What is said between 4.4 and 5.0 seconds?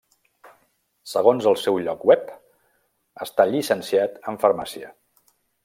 Farmàcia.